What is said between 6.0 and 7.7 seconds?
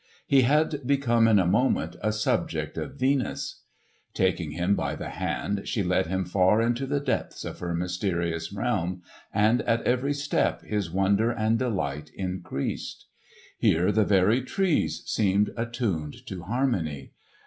him far into the depths of